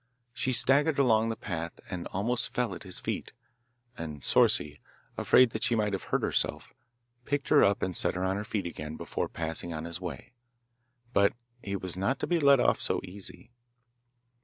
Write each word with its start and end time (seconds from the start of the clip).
She 0.33 0.51
staggered 0.51 0.97
along 0.97 1.29
the 1.29 1.35
path 1.35 1.79
and 1.91 2.07
almost 2.07 2.51
fell 2.55 2.73
at 2.73 2.81
his 2.81 2.99
feet, 2.99 3.33
and 3.95 4.23
Souci, 4.25 4.79
afraid 5.15 5.51
that 5.51 5.61
she 5.63 5.75
might 5.75 5.93
have 5.93 6.05
hurt 6.05 6.23
herself, 6.23 6.73
picked 7.23 7.49
her 7.49 7.63
up 7.63 7.83
and 7.83 7.95
set 7.95 8.15
her 8.15 8.23
on 8.23 8.35
her 8.35 8.43
feet 8.43 8.65
again 8.65 8.97
before 8.97 9.29
passing 9.29 9.73
on 9.75 9.85
his 9.85 10.01
way. 10.01 10.33
But 11.13 11.33
he 11.61 11.75
was 11.75 11.97
not 11.97 12.17
to 12.21 12.25
be 12.25 12.39
let 12.39 12.59
off 12.59 12.81
so 12.81 12.99
easy. 13.03 13.51